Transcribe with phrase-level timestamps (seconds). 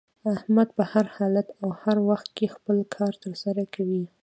[0.33, 4.03] احمد په هر حالت او هر وخت کې خپل کار تر سره کوي.